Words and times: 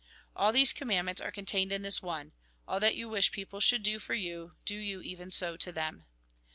All 0.35 0.51
these 0.51 0.73
commandments 0.73 1.21
are 1.21 1.29
contained 1.31 1.71
in 1.71 1.83
this 1.83 2.01
one: 2.01 2.33
All 2.67 2.79
that 2.79 2.95
you 2.95 3.07
wish 3.07 3.31
people 3.31 3.59
should 3.59 3.83
do 3.83 3.99
for 3.99 4.15
you, 4.15 4.53
do 4.65 4.73
you 4.73 4.99
even 5.01 5.29
so 5.29 5.55
to 5.57 5.71
them. 5.71 6.05